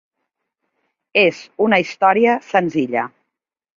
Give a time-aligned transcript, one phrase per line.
[1.25, 3.05] És una història senzilla.